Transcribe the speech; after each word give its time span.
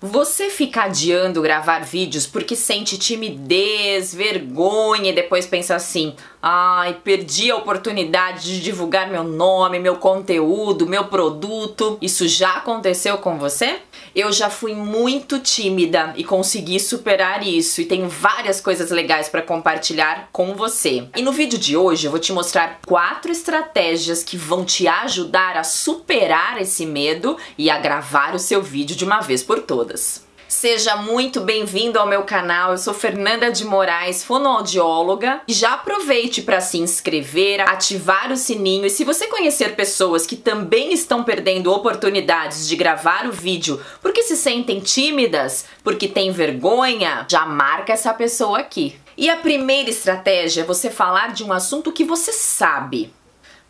Você 0.00 0.50
fica 0.50 0.82
adiando 0.82 1.40
gravar 1.40 1.80
vídeos 1.80 2.26
porque 2.26 2.54
sente 2.54 2.98
timidez, 2.98 4.14
vergonha 4.14 5.10
e 5.10 5.14
depois 5.14 5.46
pensa 5.46 5.74
assim: 5.74 6.14
ai, 6.48 7.00
perdi 7.02 7.50
a 7.50 7.56
oportunidade 7.56 8.44
de 8.44 8.60
divulgar 8.60 9.10
meu 9.10 9.24
nome, 9.24 9.80
meu 9.80 9.96
conteúdo, 9.96 10.86
meu 10.86 11.06
produto. 11.06 11.98
Isso 12.00 12.28
já 12.28 12.58
aconteceu 12.58 13.18
com 13.18 13.36
você? 13.36 13.80
Eu 14.14 14.30
já 14.30 14.48
fui 14.48 14.72
muito 14.72 15.40
tímida 15.40 16.14
e 16.16 16.22
consegui 16.22 16.78
superar 16.78 17.44
isso 17.44 17.80
e 17.80 17.84
tenho 17.84 18.08
várias 18.08 18.60
coisas 18.60 18.92
legais 18.92 19.28
para 19.28 19.42
compartilhar 19.42 20.28
com 20.30 20.54
você. 20.54 21.08
E 21.16 21.22
no 21.22 21.32
vídeo 21.32 21.58
de 21.58 21.76
hoje 21.76 22.06
eu 22.06 22.12
vou 22.12 22.20
te 22.20 22.32
mostrar 22.32 22.78
quatro 22.86 23.32
estratégias 23.32 24.22
que 24.22 24.36
vão 24.36 24.64
te 24.64 24.86
ajudar 24.86 25.56
a 25.56 25.64
superar 25.64 26.62
esse 26.62 26.86
medo 26.86 27.36
e 27.58 27.68
a 27.68 27.80
gravar 27.80 28.36
o 28.36 28.38
seu 28.38 28.62
vídeo 28.62 28.94
de 28.94 29.04
uma 29.04 29.20
vez 29.20 29.42
por 29.42 29.62
todas. 29.62 30.25
Seja 30.58 30.96
muito 30.96 31.42
bem-vindo 31.42 31.98
ao 31.98 32.06
meu 32.06 32.22
canal. 32.22 32.70
Eu 32.70 32.78
sou 32.78 32.94
Fernanda 32.94 33.52
de 33.52 33.62
Moraes, 33.62 34.24
fonoaudióloga. 34.24 35.42
E 35.46 35.52
já 35.52 35.74
aproveite 35.74 36.40
para 36.40 36.62
se 36.62 36.78
inscrever, 36.78 37.60
ativar 37.60 38.32
o 38.32 38.38
sininho 38.38 38.86
e 38.86 38.90
se 38.90 39.04
você 39.04 39.26
conhecer 39.26 39.76
pessoas 39.76 40.26
que 40.26 40.34
também 40.34 40.94
estão 40.94 41.22
perdendo 41.22 41.70
oportunidades 41.70 42.66
de 42.66 42.74
gravar 42.74 43.26
o 43.26 43.32
vídeo 43.32 43.78
porque 44.00 44.22
se 44.22 44.34
sentem 44.34 44.80
tímidas, 44.80 45.66
porque 45.84 46.08
têm 46.08 46.30
vergonha, 46.30 47.26
já 47.28 47.44
marca 47.44 47.92
essa 47.92 48.14
pessoa 48.14 48.60
aqui. 48.60 48.98
E 49.14 49.28
a 49.28 49.36
primeira 49.36 49.90
estratégia 49.90 50.62
é 50.62 50.64
você 50.64 50.88
falar 50.88 51.34
de 51.34 51.44
um 51.44 51.52
assunto 51.52 51.92
que 51.92 52.02
você 52.02 52.32
sabe. 52.32 53.12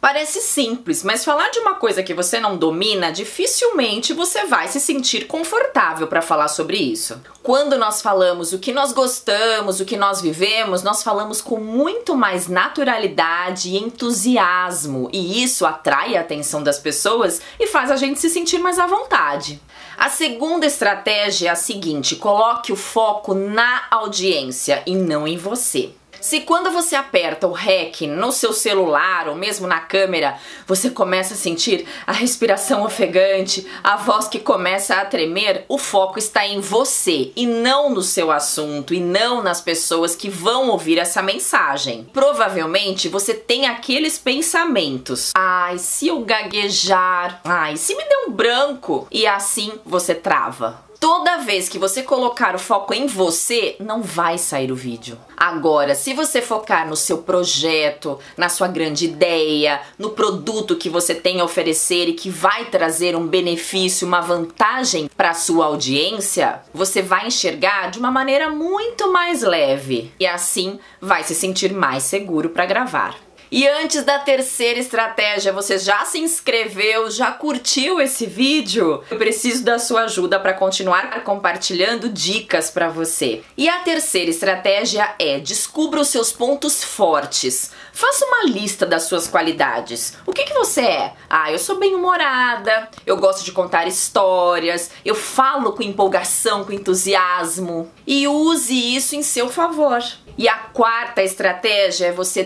Parece 0.06 0.40
simples, 0.40 1.02
mas 1.02 1.24
falar 1.24 1.50
de 1.50 1.58
uma 1.58 1.74
coisa 1.74 2.00
que 2.00 2.14
você 2.14 2.38
não 2.38 2.56
domina, 2.56 3.10
dificilmente 3.10 4.12
você 4.12 4.46
vai 4.46 4.68
se 4.68 4.78
sentir 4.78 5.26
confortável 5.26 6.06
para 6.06 6.22
falar 6.22 6.46
sobre 6.46 6.76
isso. 6.76 7.20
Quando 7.42 7.76
nós 7.76 8.00
falamos 8.00 8.52
o 8.52 8.60
que 8.60 8.72
nós 8.72 8.92
gostamos, 8.92 9.80
o 9.80 9.84
que 9.84 9.96
nós 9.96 10.20
vivemos, 10.20 10.84
nós 10.84 11.02
falamos 11.02 11.40
com 11.40 11.58
muito 11.58 12.14
mais 12.14 12.46
naturalidade 12.46 13.70
e 13.70 13.78
entusiasmo, 13.78 15.10
e 15.12 15.42
isso 15.42 15.66
atrai 15.66 16.16
a 16.16 16.20
atenção 16.20 16.62
das 16.62 16.78
pessoas 16.78 17.40
e 17.58 17.66
faz 17.66 17.90
a 17.90 17.96
gente 17.96 18.20
se 18.20 18.30
sentir 18.30 18.58
mais 18.58 18.78
à 18.78 18.86
vontade. 18.86 19.60
A 19.98 20.08
segunda 20.08 20.66
estratégia 20.66 21.48
é 21.48 21.50
a 21.50 21.56
seguinte: 21.56 22.14
coloque 22.14 22.72
o 22.72 22.76
foco 22.76 23.34
na 23.34 23.82
audiência 23.90 24.84
e 24.86 24.94
não 24.94 25.26
em 25.26 25.36
você. 25.36 25.90
Se 26.20 26.40
quando 26.40 26.70
você 26.70 26.96
aperta 26.96 27.46
o 27.46 27.52
REC 27.52 28.02
no 28.02 28.32
seu 28.32 28.52
celular 28.52 29.28
ou 29.28 29.34
mesmo 29.34 29.66
na 29.66 29.80
câmera, 29.80 30.38
você 30.66 30.90
começa 30.90 31.34
a 31.34 31.36
sentir 31.36 31.86
a 32.06 32.12
respiração 32.12 32.84
ofegante, 32.84 33.66
a 33.82 33.96
voz 33.96 34.28
que 34.28 34.38
começa 34.38 34.94
a 34.96 35.04
tremer, 35.04 35.64
o 35.68 35.78
foco 35.78 36.18
está 36.18 36.46
em 36.46 36.60
você 36.60 37.32
e 37.36 37.46
não 37.46 37.90
no 37.90 38.02
seu 38.02 38.30
assunto 38.30 38.94
e 38.94 39.00
não 39.00 39.42
nas 39.42 39.60
pessoas 39.60 40.14
que 40.16 40.28
vão 40.28 40.68
ouvir 40.70 40.98
essa 40.98 41.22
mensagem. 41.22 42.08
Provavelmente 42.12 43.08
você 43.08 43.34
tem 43.34 43.66
aqueles 43.66 44.18
pensamentos: 44.18 45.32
ai, 45.34 45.78
se 45.78 46.08
eu 46.08 46.20
gaguejar, 46.20 47.40
ai, 47.44 47.76
se 47.76 47.94
me 47.94 48.04
der 48.04 48.26
um 48.26 48.30
branco, 48.30 49.06
e 49.10 49.26
assim 49.26 49.72
você 49.84 50.14
trava. 50.14 50.85
Toda 50.98 51.38
vez 51.38 51.68
que 51.68 51.78
você 51.78 52.02
colocar 52.02 52.54
o 52.54 52.58
foco 52.58 52.94
em 52.94 53.06
você, 53.06 53.76
não 53.78 54.02
vai 54.02 54.38
sair 54.38 54.72
o 54.72 54.76
vídeo. 54.76 55.18
Agora, 55.36 55.94
se 55.94 56.14
você 56.14 56.40
focar 56.40 56.88
no 56.88 56.96
seu 56.96 57.18
projeto, 57.18 58.18
na 58.36 58.48
sua 58.48 58.68
grande 58.68 59.04
ideia, 59.04 59.80
no 59.98 60.10
produto 60.10 60.76
que 60.76 60.88
você 60.88 61.14
tem 61.14 61.40
a 61.40 61.44
oferecer 61.44 62.08
e 62.08 62.14
que 62.14 62.30
vai 62.30 62.66
trazer 62.66 63.14
um 63.14 63.26
benefício, 63.26 64.06
uma 64.06 64.20
vantagem 64.20 65.10
para 65.14 65.34
sua 65.34 65.66
audiência, 65.66 66.62
você 66.72 67.02
vai 67.02 67.26
enxergar 67.26 67.90
de 67.90 67.98
uma 67.98 68.10
maneira 68.10 68.48
muito 68.48 69.12
mais 69.12 69.42
leve 69.42 70.12
e 70.18 70.26
assim 70.26 70.78
vai 71.00 71.22
se 71.22 71.34
sentir 71.34 71.72
mais 71.72 72.04
seguro 72.04 72.50
para 72.50 72.66
gravar. 72.66 73.25
E 73.50 73.66
antes 73.68 74.02
da 74.02 74.18
terceira 74.18 74.80
estratégia, 74.80 75.52
você 75.52 75.78
já 75.78 76.04
se 76.04 76.18
inscreveu, 76.18 77.10
já 77.10 77.30
curtiu 77.30 78.00
esse 78.00 78.26
vídeo? 78.26 79.04
Eu 79.08 79.16
preciso 79.18 79.62
da 79.64 79.78
sua 79.78 80.02
ajuda 80.02 80.40
para 80.40 80.52
continuar 80.52 81.22
compartilhando 81.22 82.08
dicas 82.08 82.70
para 82.70 82.88
você. 82.88 83.42
E 83.56 83.68
a 83.68 83.80
terceira 83.80 84.30
estratégia 84.30 85.14
é 85.18 85.38
descubra 85.38 86.00
os 86.00 86.08
seus 86.08 86.32
pontos 86.32 86.82
fortes. 86.82 87.70
Faça 87.92 88.26
uma 88.26 88.44
lista 88.44 88.84
das 88.84 89.04
suas 89.04 89.28
qualidades. 89.28 90.14
O 90.26 90.32
que, 90.32 90.44
que 90.44 90.52
você 90.52 90.82
é? 90.82 91.12
Ah, 91.30 91.50
eu 91.50 91.58
sou 91.58 91.78
bem 91.78 91.94
humorada, 91.94 92.90
eu 93.06 93.16
gosto 93.16 93.44
de 93.44 93.52
contar 93.52 93.86
histórias, 93.86 94.90
eu 95.04 95.14
falo 95.14 95.72
com 95.72 95.82
empolgação, 95.82 96.64
com 96.64 96.72
entusiasmo. 96.72 97.90
E 98.06 98.26
use 98.26 98.96
isso 98.96 99.14
em 99.14 99.22
seu 99.22 99.48
favor. 99.48 100.02
E 100.38 100.48
a 100.48 100.56
quarta 100.56 101.22
estratégia 101.22 102.08
é 102.08 102.12
você 102.12 102.44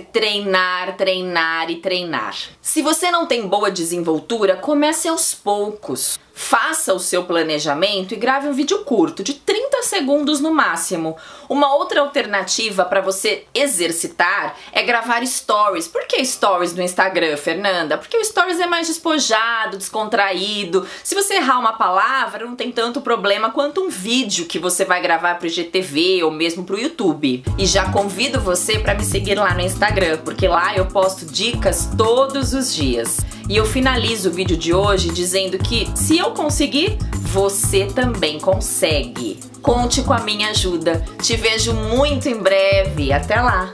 treinar, 0.93 1.71
e 1.71 1.77
treinar. 1.77 2.37
Se 2.61 2.83
você 2.83 3.11
não 3.11 3.27
tem 3.27 3.47
boa 3.47 3.71
desenvoltura, 3.71 4.57
comece 4.57 5.09
aos 5.09 5.35
poucos. 5.35 6.19
Faça 6.43 6.95
o 6.95 6.99
seu 6.99 7.25
planejamento 7.25 8.15
e 8.15 8.17
grave 8.17 8.49
um 8.49 8.55
vídeo 8.55 8.79
curto, 8.79 9.23
de 9.23 9.35
30 9.35 9.83
segundos 9.83 10.41
no 10.41 10.51
máximo. 10.51 11.15
Uma 11.51 11.75
outra 11.75 12.01
alternativa 12.01 12.83
para 12.83 13.03
você 13.03 13.45
exercitar 13.53 14.57
é 14.73 14.83
gravar 14.83 15.25
stories. 15.27 15.87
Por 15.87 16.07
que 16.07 16.25
stories 16.25 16.75
no 16.75 16.83
Instagram, 16.83 17.37
Fernanda? 17.37 17.99
Porque 17.99 18.17
o 18.17 18.25
stories 18.25 18.59
é 18.59 18.67
mais 18.67 18.89
despojado, 18.89 19.77
descontraído. 19.77 20.89
Se 21.05 21.15
você 21.15 21.35
errar 21.35 21.59
uma 21.59 21.75
palavra, 21.75 22.47
não 22.47 22.57
tem 22.57 22.73
tanto 22.73 23.03
problema 23.03 23.51
quanto 23.51 23.83
um 23.83 23.91
vídeo 23.91 24.47
que 24.47 24.59
você 24.59 24.87
vai 24.87 25.03
gravar 25.03 25.35
para 25.35 25.45
o 25.45 25.49
IGTV 25.49 26.25
ou 26.25 26.31
mesmo 26.31 26.65
para 26.65 26.75
o 26.75 26.81
YouTube. 26.81 27.45
E 27.59 27.67
já 27.67 27.93
convido 27.93 28.41
você 28.41 28.79
para 28.79 28.95
me 28.95 29.05
seguir 29.05 29.35
lá 29.35 29.53
no 29.53 29.61
Instagram, 29.61 30.17
porque 30.25 30.49
lá 30.49 30.75
eu 30.75 30.87
posto 30.87 31.27
dicas 31.27 31.91
todos 31.99 32.55
os 32.55 32.75
dias. 32.75 33.19
E 33.51 33.57
eu 33.57 33.67
finalizo 33.67 34.29
o 34.29 34.33
vídeo 34.33 34.57
de 34.57 34.73
hoje 34.73 35.09
dizendo 35.09 35.59
que 35.59 35.91
se 35.97 36.17
eu 36.17 36.31
conseguir, 36.31 36.97
você 37.21 37.85
também 37.85 38.39
consegue. 38.39 39.41
Conte 39.61 40.03
com 40.03 40.13
a 40.13 40.21
minha 40.21 40.51
ajuda. 40.51 41.05
Te 41.21 41.35
vejo 41.35 41.75
muito 41.75 42.29
em 42.29 42.39
breve. 42.39 43.13
Até 43.13 43.41
lá! 43.41 43.73